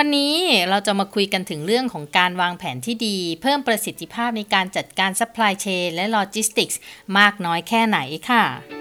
[0.00, 0.34] วันนี้
[0.70, 6.80] เราจะมาคุยกันถึงเรื่องของการวางแผนที่ดี เพิ่มประสิทธิภาพในการจัดการ supply chain และโลจิสติกส์
[7.18, 7.98] มากน้อยแค่ไหน
[8.30, 8.75] ค่ะ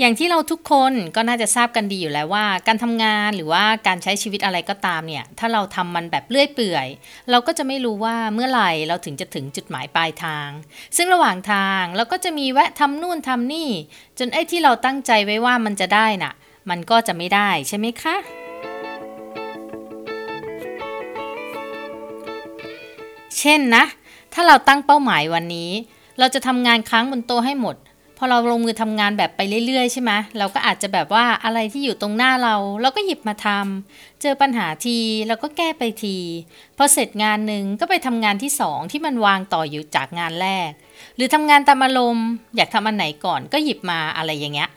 [0.00, 6.86] อย่างที่เราทุกคนก็น่าจะทราบกันดีอยู่แล้วว่า การทำงานหรือว่าการใช้ชีวิตอะไรก็ตามเนี่ย ถ้าเราทำมันแบบเรื่อยเปื่อย
[7.30, 10.48] เราก็จะไม่รู้ว่าเมื่อไหร่เราถึงจะถึงจุดหมายปลายทาง
[10.96, 13.70] ซึ่งระหว่างทางเราก็จะมีแวะทำนู่นทำนี่
[14.18, 16.32] จนไอ้ที่เราตั้งใจไว้ว่ามันจะได้น่ะ
[16.70, 18.16] มันก็จะไม่ได้ใช่ไหมคะ
[23.38, 23.84] เช่นนะ
[24.34, 25.70] ถ้าเราตั้งเป้าหมายวันนี้
[26.18, 27.76] เราจะทำงานค้างบนโต๊ะให้หมด
[28.18, 36.16] พอเราลงมือทำงานแบบไปเรื่อยๆ ใช่ไหมเราก็อาจจะแบบว่าอะไรที่อยู่ตรงหน้าเรา เราก็หยิบมาทำเจอปัญหาทีเราก็แก้ไปที
[36.76, 40.70] พอเสร็จงานหนึ่งก็ไปทำงานที่สองที่มันวางต่ออยู่จากงานแรก
[41.16, 44.70] หรือทำงานตามอารมณ์อยากทำอันไหนก่อนก็หยิบมาอะไรอย่างเงี้ย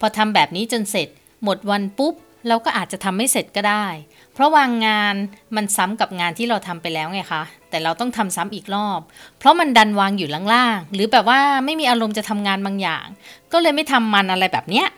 [0.00, 1.08] พอทำแบบนี้จนเสร็จ
[1.44, 2.14] หมดวันปุ๊บ
[2.48, 3.86] เราก็อาจจะทำไม่เสร็จก็ได้
[4.34, 5.14] เพราะวางงาน
[5.56, 9.00] มันซ้ำกับงานที่เราทำไปแล้วไงคะ แต่เราต้องทำซ้ำอีกรอบ
[9.38, 13.06] เพราะมันดันวางอยู่ล่างๆ หรือแบบว่าไม่มีอารมณ์จะทำงานบางอย่าง
[13.52, 14.88] ก็เลยไม่ทำมันอะไรแบบเนี้ย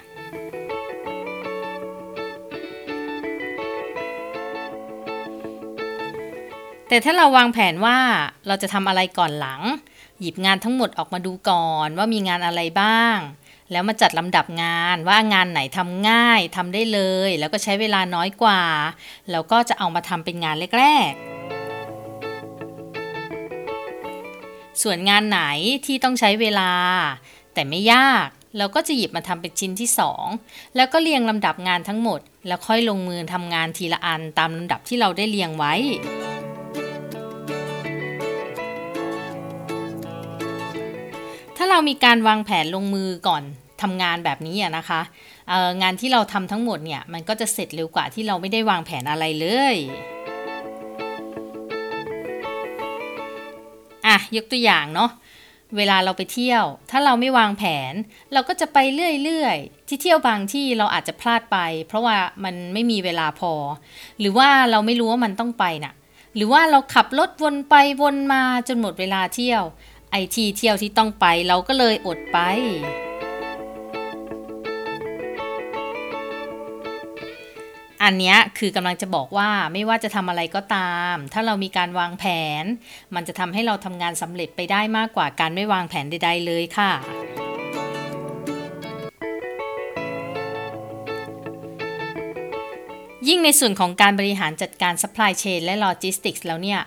[6.88, 7.96] แต่ถ้าเราวางแผนว่า
[8.46, 9.60] เราจะทำอะไรก่อนหลัง
[10.20, 13.16] หยิบงานทั้งหมดออกมาดูก่อนว่ามีงานอะไรบ้าง
[13.72, 18.62] แล้วมาจัดลำดับงานว่างานไหนทำง่ายทำได้เลย แล้วก็ใช้เวลาน้อยกว่า
[19.30, 21.24] แล้วก็จะเอามาทำเป็นงานแรกๆ
[24.82, 25.40] ส่วนงานไหน
[25.86, 26.70] ที่ต้องใช้เวลา
[27.54, 29.88] แต่ไม่ยาก เราก็จะหยิบมาทำเป็นชิ้นที่
[30.32, 35.74] 2 แล้วก็เรียงลำดับงานทั้งหมด แล้วค่อยลงมือทำงานทีละอันตามลำดับที่เราได้เรียงไว้
[41.74, 43.42] เรามีการวางแผนลงมือก่อน
[43.82, 45.00] ทำงานแบบนี้นะคะ
[45.82, 49.76] งานที่เราทำทั้งหมดเนี่ยมันก็จะเสร็จเร็วกว่าที่เราไม่ได้วางแผนอะไรเลย
[54.06, 55.10] อะยกตัวอย่างเนาะ
[55.76, 57.92] เวลาเราไปเที่ยว ถ้าเราไม่วางแผน
[58.32, 58.78] เราก็จะไป
[59.22, 61.58] เรื่อยๆ ที่เที่ยวบางที่เราอาจจะพลาดไป
[61.88, 63.52] เพราะว่ามันไม่มีเวลาพอ
[64.20, 65.94] หรือว่าเราไม่รู้ว่ามันต้องไปน่ะ
[66.36, 69.62] หรือว่าเราขับรถวนไปวนมาจนหมดเวลาเที่ยว
[70.16, 72.38] ไอที่เที่ยวที่ต้องไปเราก็เลยอดไป
[78.02, 82.24] อันนี้คือกำลังจะบอกว่าไม่ว่าจะทำอะไรก็ตาม ถ้าเรามีการวางแผ
[82.62, 82.64] น
[83.14, 86.92] มันจะทำให้เราทำงานสำเร็จไปได้มากกว่าการไม่วางแผนใด ๆ เลยค่ะ
[93.28, 96.80] ยิ่งในส่วนของการบริหารจัดการ supply chain และ logistics แล้วเนี่ย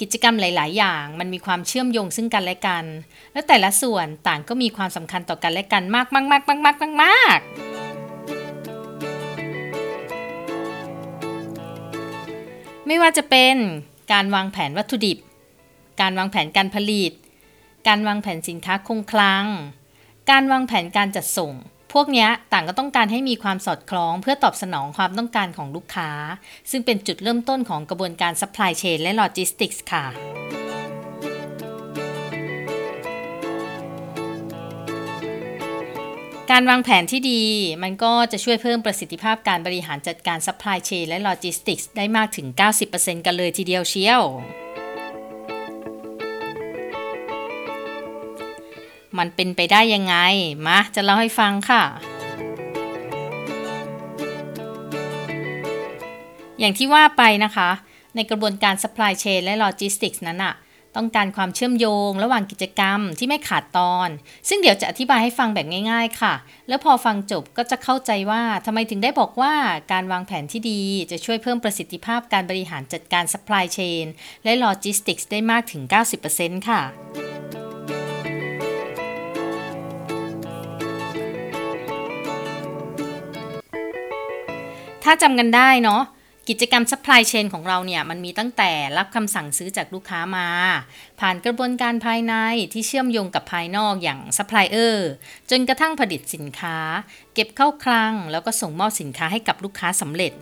[0.00, 2.84] กิจกรรมหลาย ๆ อย่าง มันมีความเชื่อมโยงซึ่งกันและกัน
[3.32, 7.40] และแต่ละส่วนต่างก็มีความสำคัญต่อกันและกันมากมากมากมากมากมากมาก
[12.86, 13.56] ไม่ว่าจะเป็น
[14.12, 15.18] การวางแผนวัตถุดิบ
[16.00, 17.12] การวางแผนการผลิต
[17.88, 19.46] การวางแผนสินค้าคงคลัง
[20.30, 21.52] การวางแผนการจัดส่ง
[21.92, 26.10] พวกนี้ต่างก็ต้องการให้มีความสอดคล้องเพื่อตอบสนองความต้องการของลูกค้า
[26.70, 30.04] ซึ่งเป็นจุดเริ่มต้นของกระบวนการ supply chain และ logistics ค่ะ
[36.50, 37.42] การวางแผนที่ดี
[37.82, 42.46] มันก็จะช่วยเพิ่มประสิทธิภาพการบริหารจัดการ supply chain และ logistics ได้มากถึง
[42.86, 44.22] 90%กันเลยทีเดียวเชียว
[49.18, 50.16] มันเป็นไปได้ยังไง
[50.66, 51.82] มาจะเล่าให้ฟังค่ะ
[56.58, 57.70] อย่างที่ว่าไปนะคะ
[58.14, 60.54] ในกระบวนการ supply chain และ logistics นั้นอะ
[60.96, 64.08] ต้องการความเชื่อมโยงระหว่างกิจกรรมที่ไม่ขาดตอน
[64.48, 66.34] ซึ่งเดี๋ยวจะอธิบายให้ฟังแบบง่าย ๆ ค่ะ
[66.68, 69.54] แล้วพอฟังจบก็จะเข้าใจว่าทำไมถึงได้บอกว่า
[69.92, 74.04] การวางแผนที่ดีจะช่วยเพิ่มประสิทธิภาพการบริหารจัดการ supply chain
[74.44, 75.82] และ logistics ได้มากถึง
[76.26, 77.31] 90%ค่ะ
[85.04, 86.02] ถ้าจำกันได้เนาะ
[86.48, 90.48] กิจกรรม supply chain ของเราเนี่ย มันมีตั้งแต่รับคำสั่งซื้อจากลูกค้ามา
[91.20, 92.34] ผ่านกระบวนการภายใน
[92.72, 94.96] ที่เชื่อมโยงกับภายนอกอย่าง supplier
[95.50, 96.78] จนกระทั่งผลิตสินค้า
[97.34, 100.32] เก็บเข้าคลัง แล้วก็ส่งมอบสินค้าให้กับลูกค้าสำเร็จ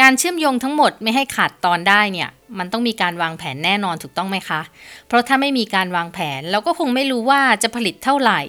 [0.00, 4.60] การเชื่อมโยงทั้งหมดไม่ให้ขาดตอนได้เนี่ย มันต้องมีการวางแผนแน่นอนถูกต้องไหมคะ
[5.08, 8.40] เพราะถ้าไม่มีการวางแผน เราก็คงไม่รู้ว่าจะผลิตเท่าไหร่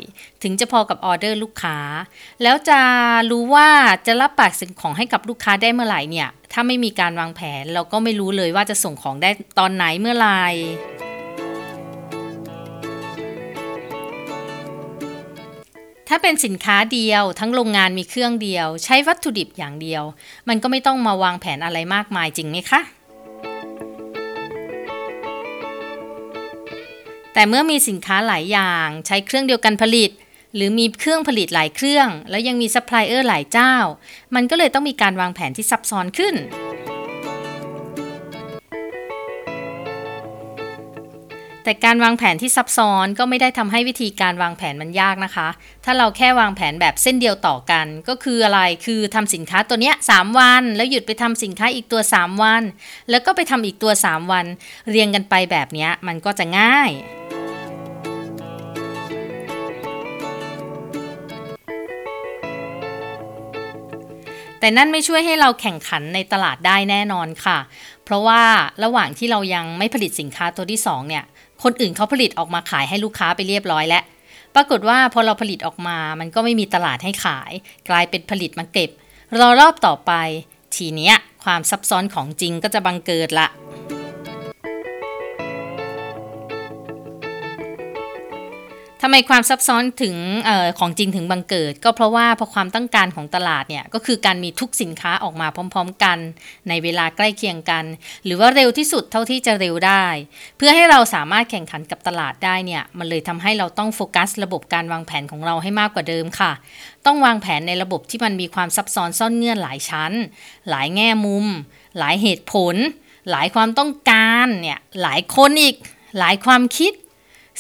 [0.44, 1.78] ถึงจะพอกับออเดอร์ลูกค้า
[2.44, 2.80] แล้วจะ
[3.32, 3.68] รู้ว่า
[4.08, 10.44] จะรับปากสิ่งของให้กับลูกค้าได้เมื่อไหร่เนี่ย ถ้าไม่มีการวางแผน เราก็ไม่รู้เลยว่าจะส่งของได้ตอนไหนเมื่อไหร่
[16.14, 20.04] ถ้าเป็นสินค้าเดียวทั้งโรงงานมีเครื่องเดียว ใช้วัตถุดิบอย่างเดียว
[20.50, 22.82] มันก็ไม่ต้องมาวางแผนอะไรมากมายจริงไหมคะ
[27.34, 30.12] แต่เมื่อมีสินค้าหลายอย่างใช้เครื่องเดียวกันผลิต
[30.56, 33.74] หรือมีเครื่องผลิตหลายเครื่อง แล้วยังมีซัพพลายเออร์หลายเจ้า
[34.36, 36.36] มันก็เลยต้องมีการวางแผนที่ซับซ้อนขึ้น
[41.64, 45.48] แต่การวางแผนที่ซับซ้อนก็ไม่ได้ทำให้วิธีการวางแผนมันยากนะคะ
[45.86, 52.64] ถ้าเราแค่วางแผนแบบเส้นเดียวต่อกัน ก็คืออะไร คือทำสินค้าตัวเนี้ย3วัน แล้วหยุดไปทำสินค้าอีกตัว 3 วัน
[53.10, 54.46] แล้วก็ไปทำอีกตัว 3 วัน
[54.90, 56.92] เรียงกันไปแบบนี้มันก็จะง่าย
[64.60, 67.58] แต่นั่นไม่ช่วยให้เราแข่งขันในตลาดได้แน่นอนค่ะ
[68.06, 68.42] เพราะว่า
[68.84, 71.24] ระหว่างที่เรายังไม่ผลิตสินค้าตัวที่ 2 เนี่ย
[71.64, 74.04] คนอื่นเขาผลิตออกมาขายให้ลูกค้าไปเรียบร้อยแล้ว
[74.56, 77.52] ปรากฏว่าพอเราผลิตออกมามันก็ไม่มีตลาดให้ขาย
[77.90, 78.90] กลายเป็นผลิตมาเก็บ
[79.40, 80.14] รอรอบต่อไป
[80.76, 83.48] ทีเนี้ยความซับซ้อนของจริงก็จะบังเกิดละ
[89.04, 90.16] ทำไมความซับซ้อนถึง
[90.50, 96.18] ออของจริงถึงบังเกิด ก็เพราะว่าพอความต้องการของตลาดเนี่ยก็คือการมีทุกสินค้าออกมาพร้อม ๆ กัน
[96.70, 97.84] ในเวลาใกล้เคียงกัน
[98.26, 100.06] หรือว่าเร็วที่สุดเท่าที่จะเร็วได้
[100.58, 106.52] เพื่อให้เราสามารถแข่งขันกับตลาดได้เนี่ยมันเลยทำให้เราต้องโฟกัส ระบบการวางแผนของเราให้มากกว่าเดิมค่ะ
[107.06, 110.12] ต้องวางแผนในระบบที่มันมีความซับซ้อนซ่อนเงื่อนหลายชั้น
[110.70, 111.46] หลายแง่มุม
[112.00, 112.76] หลายเหตุผล
[113.32, 115.76] หลายความต้องการเนี่ยหลายคนอีก
[116.20, 116.94] หลายความคิด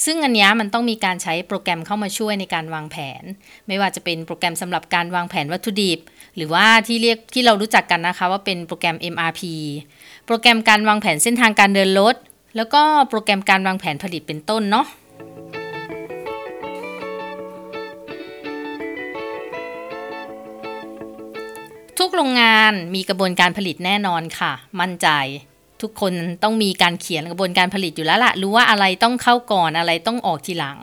[0.05, 3.23] ซึ่งอันนี้มันต้องมีการใช้โปรแกรมเข้ามาช่วยในการวางแผน
[3.67, 5.99] ไม่ว่าจะเป็นโปรแกรมสำหรับการวางแผนวัตถุดิบ
[6.35, 9.41] หรือว่าที่เรียกที่เรารู้จักกันนะคะว่าเป็นโปรแกรม MRP
[10.25, 12.15] โปรแกรมการวางแผนเส้นทางการเดินรถ
[12.55, 14.87] แล้วก็โปรแกรมการวางแผนผลิตเป็นต้นเนาะ
[21.99, 25.07] ทุกโรงงานมีกระบวนการผลิตแน่นอนค่ะ มั่นใจ
[25.83, 26.13] ทุกคน
[26.43, 30.79] ต้องมีการเขียนกระบวนการผลิตอยู่แล้วละรู้ว่าอะไรต้องเข้าก่อนอะไรต้องออกทีหลัง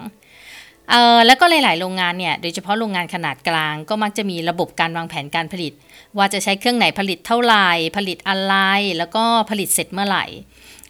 [0.90, 5.72] เอ่อแล้วก็หลาย ๆ โรงงานเนี่ย โดยเฉพาะโรงงานขนาดกลาง ก็มักจะมีระบบการวางแผนการผลิต
[6.16, 8.54] ว่าจะใช้เครื่องไหนผลิตเท่าไหร่ ผลิตอะไร
[8.98, 10.24] แล้วก็ผลิตเสร็จเมื่อไหร่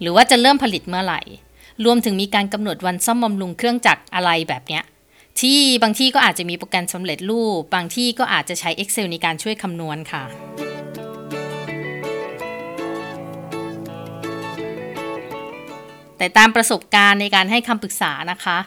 [0.01, 1.21] หรือว่าจะเริ่มผลิตเมื่อไหร่
[1.85, 4.83] รวมถึงมีการกำหนดวันซ่อมบำรุงเครื่องจักรอะไรแบบเนี้ย
[5.39, 10.23] ที่บางที่ก็อาจจะมีโปรแกรมสำเร็จรูป บางที่ก็อาจจะใช้ Excel ในการช่วยคำนวณค่ะ
[16.19, 18.57] แต่ตามประสบการณ์ในการให้คำปรึกษานะคะ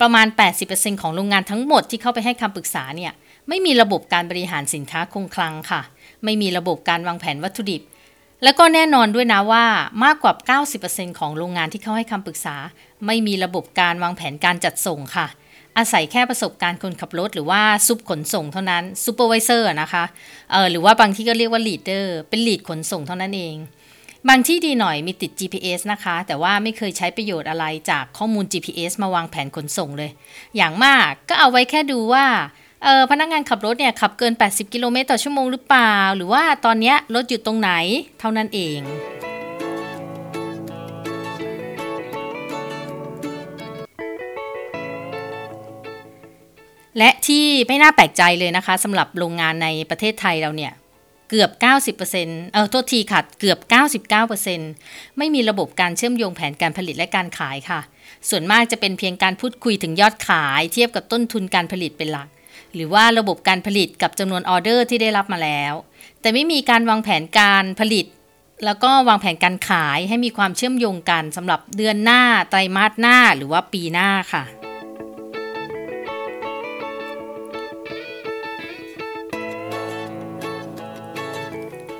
[0.00, 0.26] ประมาณ
[0.64, 3.12] 80%ของโรงงานทั้งหมดที่เข้าไปให้คำปรึกษาเนี่ย
[3.48, 5.80] ไม่มีระบบการบริหารสินค้าคงคลังค่ะ
[6.24, 7.82] ไม่มีระบบการวางแผนวัตถุดิบ
[8.42, 9.64] แล้วก็แน่นอนด้วยนะว่า
[10.04, 12.56] มากกว่า 90%ของโรงงานที่เข้าให้คำปรึกษา
[13.06, 15.26] ไม่มีระบบการวางแผนการจัดส่งค่ะ
[15.78, 20.04] อาศัยแค่ประสบการณ์คนขับรถ หรือว่า sup ขนส่งเท่านั้น supervisor นะคะ
[20.52, 23.56] เออหรือว่าบางที่ก็เรียกว่า leader เป็น lead ขนส่งเท่านั้นเอง
[24.28, 30.10] บางที่ดีหน่อยมีติด GPS นะคะ แต่ว่าไม่เคยใช้ประโยชน์อะไรจากข้อมูล GPS มาวางแผนขนส่งเลย
[30.56, 32.26] อย่างมากก็เอาไว้แค่ดูว่า
[32.84, 37.70] เออพนักงานขับรถเนี่ยขับเกิน 80 กิโลเมตรต่อชั่วโมงหรือเปล่า หรือว่าตอนนี้รถอยู่ตรงไหน
[38.20, 38.80] เท่านั้นเอง
[46.98, 50.72] และที่ไม่น่าแปลกใจเลยนะคะสำหรับโรงงานในประเทศไทยเราเนี่ย
[51.30, 51.50] เกือบ
[52.02, 53.58] 90%เออโทษทีค่ะ เกือบ
[54.38, 57.80] 99%ไม่มีระบบการเชื่อมโยงแผนการผลิตและการขายค่ะ
[58.28, 62.28] ส่วนมากจะเป็นเพียงการพูดคุยถึงยอดขาย เทียบกับต้นทุนการผลิตเป็นหลัก
[62.74, 65.72] หรือว่าระบบการผลิตกับจำนวนออเดอร์ที่ได้รับมาแล้ว
[66.20, 68.06] แต่ไม่มีการวางแผนการผลิต
[68.64, 74.67] แล้วก็วางแผนการขายให้มีความเชื่อมโยงกันสำหรับเดือนหน้า ไตรมาสหน้าหรือว่าปีหน้าค่ะ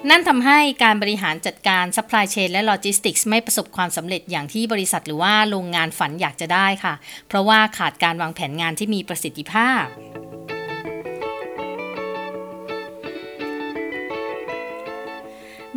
[0.07, 6.95] นั่นทำให้การบริหารจัดการ supply chain และ logistics ไม่ประสบความสำเร็จอย่างที่บริษัทหรือว่าโรงงานฝันอยากจะได้ค่ะ
[7.29, 9.85] เพราะว่าขาดการวางแผนงานที่มีประสิทธิภาพ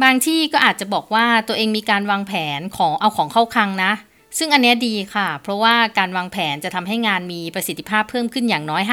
[0.03, 3.93] บางที่ก็อาจจะบอกว่าตัวเองมีการวางแผนของเอาของเข้าคลังนะ
[4.37, 8.83] ซึ่งอันนี้ดีค่ะ เพราะว่าการวางแผนจะทำให้งานมีประสิทธิภาพเพิ่มขึ้นอย่างน้อย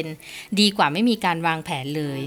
[0.00, 2.20] 50%ดีกว่าไม่มีการวางแผนเลย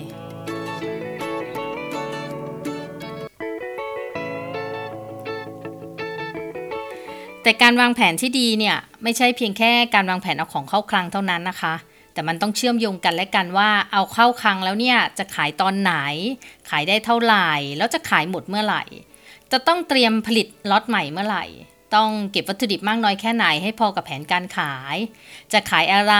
[7.43, 11.75] แต่การวางแผนที่ดีเนี่ยไม่ใช่เพียงแค่การวางแผนเอาของเข้าคลังเท่านั้นนะคะ
[12.13, 15.93] แต่มันต้องเชื่อมโยงกันและกันว่าเอาเข้าคลังแล้วเนี่ยจะขายตอนไหน
[16.69, 18.83] ขายได้เท่าไหร่ แล้วจะขายหมดเมื่อไหร่
[19.51, 21.45] จะต้องเตรียมผลิตล็อตใหม่เมื่อไหร่
[21.95, 24.97] ต้องเก็บวัตถุดิบมากน้อยแค่ไหนให้พอกับแผนการขาย
[25.53, 26.15] จะขายอะไร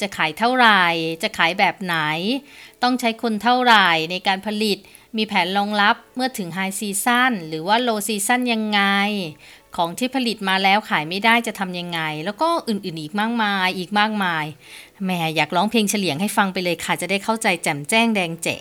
[0.00, 0.84] จะขายเท่าไหร่
[1.22, 1.96] จะขายแบบไหน
[2.82, 4.78] ต้องใช้คนเท่าไหร่ในการผลิต
[5.16, 8.80] มีแผนรองรับเมื่อถึง high season หรือว่า low season ยังไง
[9.76, 14.44] ของที่ผลิตมาแล้วขายไม่ได้จะทำยังไง แล้วก็อื่นๆอีกมากมายอีกมากมาย
[15.04, 18.58] แหม่อยากร้องเพลงเฉลียงให้ฟังไปเลยค่ะจะได้เข้าใจแจ่มแจ้งแดงแจ๋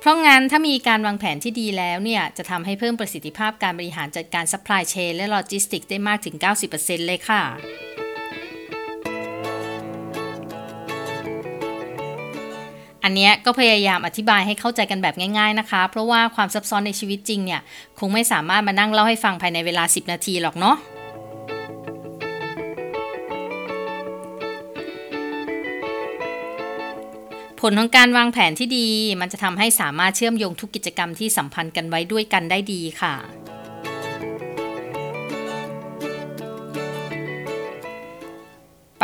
[0.00, 6.36] เพราะงั้นถ้ามีการวางแผนที่ดีแล้วเนี่ย จะทำให้เพิ่มประสิทธิภาพการบริหารจัดการ supply chain และ logistics ได้มากถึง
[6.72, 7.42] 90%เลยค่ะ
[13.18, 17.60] นี้ก็พยายามอธิบายให้เข้าใจกันแบบง่ายๆนะคะ เพราะว่าความซับซ้อนในชีวิตจริงเนี่ย
[17.98, 20.76] คงไม่สามารถมานั่งเล่าให้ฟังภายในเวลา 10 นาทีหรอกเนาะ
[27.60, 28.86] ผลของการวางแผนที่ดี
[29.20, 33.14] มันจะทำให้สามารถเชื่อมโยงทุกกิจกรรมที่สัมพันธ์กันไว้ด้วยกันได้ดีค่ะ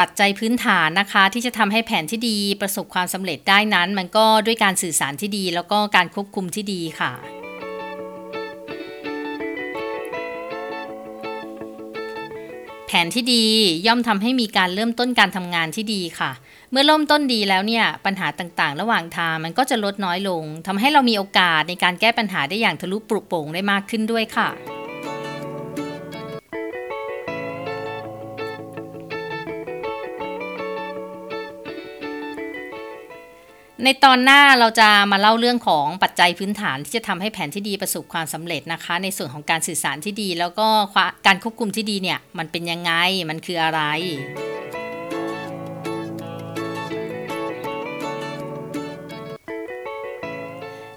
[0.00, 7.12] ปัจจัยพื้นฐานนะคะ ที่จะทำให้แผนที่ดีประสบความสำเร็จได้นั้น มันก็ด้วยการสื่อสารที่ดี แล้วก็การควบคุมที่ดีค่ะ
[12.86, 13.44] แผนที่ดี
[13.86, 16.30] ย่อมทำให้มีการเริ่มต้นการทำงานที่ดีค่ะ
[16.70, 24.48] เมื่อเริ่มต้นดีแล้วเนี่ยปัญหาต่างๆ ระหว่างทางมันก็จะลดน้อยลงทำให้เรามีโอกาสในการแก้ปัญหาได้อย่างทะลุปรุโปร่งได้มากขึ้นด้วยค่ะ
[33.84, 40.68] ในตอนหน้าเราจะมาเล่าเรื่องของปัจจัยพื้นฐานที่จะทำให้แผนที่ดีประสบความสำเร็จนะคะ ในส่วนของการสื่อสารที่ดี แล้วก็
[41.26, 42.92] การควบคุมที่ดีเนี่ยมันเป็นยังไง
[43.30, 43.80] มันคืออะไร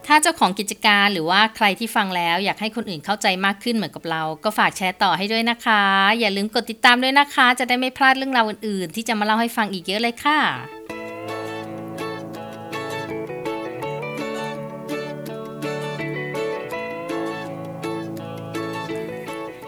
[0.08, 5.84] ถ้าเจ้าของกิจการหรือว่าใครที่ฟังแล้วอยากให้คนอื่นเข้าใจมากขึ้นเหมือนกับเรา ก็ฝากแชร์ต่อให้ด้วยนะคะ
[6.20, 10.40] อย่าลืมกดติดตามด้วยนะคะ จะได้ไม่พลาดเรื่องราวอื่นๆ ที่จะมาเล่าให้ฟังอีกเยอะเลยค่ะ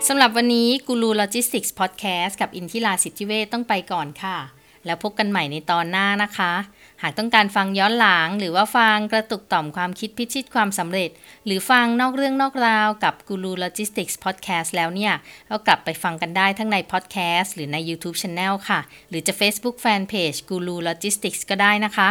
[0.09, 4.37] สำหรับวันนี้กูรูโลจิสติกส์พอดแคสต์กับอินทิราสิทธิเวทต้องไปก่อนค่ะ
[4.85, 6.53] แล้วพบกันใหม่ในตอนหน้านะคะ
[7.01, 11.09] หากต้องการฟังย้อนหลัง หรือว่าฟังกระตุกต่อมความคิดพิชิตความสำเร็จ
[11.45, 15.13] หรือฟังนอกเรื่องนอกราวกับ Guru Logistics Podcast แล้วเนี่ย
[15.49, 22.09] ก็กลับไปฟังกันได้ทั้งในพอดแคสต์หรือใน YouTube Channel ค่ะ หรือจะ Facebook Fanpage Guru Logistics ก็ได้นะคะ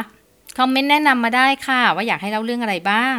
[0.59, 3.19] comment แนะนำมาได้ค่ะ ว่าอยากให้เล่าเรื่องอะไรบ้าง